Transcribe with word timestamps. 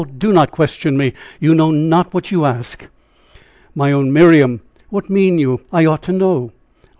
do 0.17 0.33
not 0.33 0.49
question 0.49 0.97
me! 0.97 1.13
You 1.39 1.53
know 1.53 1.69
not 1.69 2.11
what 2.11 2.31
you 2.31 2.43
ask." 2.43 2.87
"My 3.75 3.91
own 3.91 4.11
Miriam, 4.11 4.61
what 4.89 5.11
mean 5.11 5.37
you? 5.37 5.61
I 5.71 5.85
ought 5.85 6.01
to 6.01 6.11
know." 6.11 6.53